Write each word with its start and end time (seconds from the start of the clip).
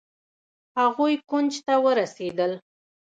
هغوئ 0.77 1.15
کونج 1.29 1.53
ته 1.65 1.73
ورسېدل. 1.83 2.51